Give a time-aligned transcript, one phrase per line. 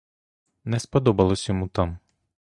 [0.65, 1.97] Не сподобалось йому там.